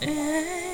[0.00, 0.67] Yes.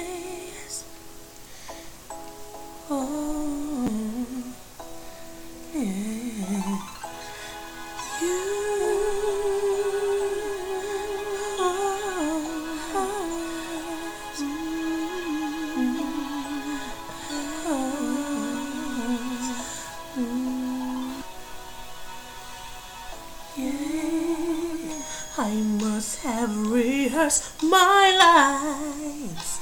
[25.36, 29.58] I must have rehearsed my lines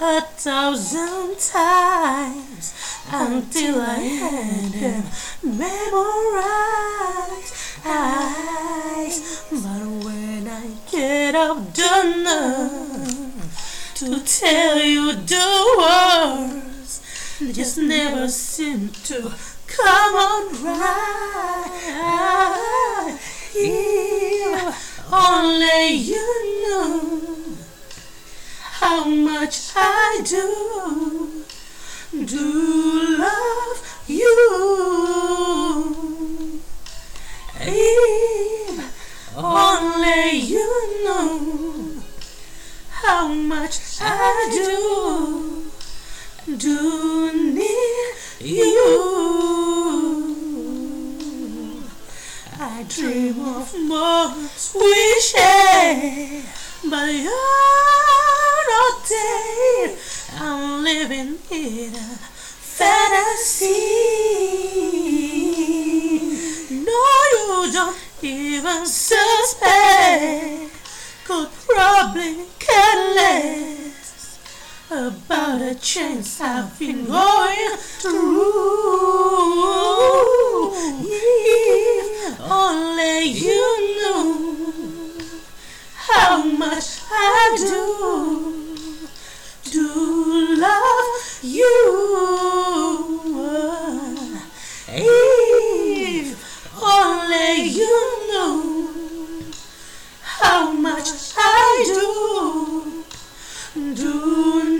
[0.00, 2.74] a thousand times
[3.08, 5.04] until I had them
[5.44, 6.82] memorized.
[9.52, 11.58] But when I get up
[12.16, 15.48] nerve to tell you the
[15.78, 17.00] words,
[17.52, 19.32] just never seem to
[19.68, 20.91] come on right.
[25.12, 27.00] Only you know
[28.80, 31.44] how much I do,
[32.24, 34.32] do love you.
[37.60, 42.02] If only you know
[42.88, 45.70] how much I do,
[46.56, 49.51] do need you.
[52.82, 56.42] I dream of moments we share,
[56.90, 57.30] but you're
[58.70, 59.96] not there.
[60.40, 62.16] I'm living in a
[62.58, 63.76] fantasy.
[66.84, 70.72] No, you don't even suspect.
[71.24, 74.40] Could probably care less
[74.90, 79.21] about a chance I've been going through.
[101.02, 101.84] Much I
[103.74, 104.71] do, do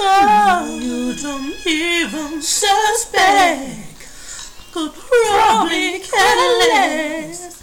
[0.00, 3.96] Oh, you don't even suspect.
[4.72, 7.62] Could probably care less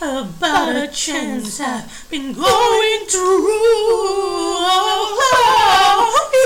[0.00, 3.48] about a chance I've been going through.
[4.60, 4.94] Oh,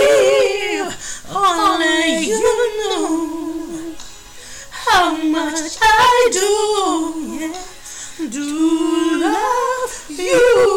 [0.00, 2.42] If only you
[2.78, 3.94] knew
[4.70, 7.54] how much I do,
[8.28, 10.71] do love you.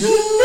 [0.00, 0.41] you.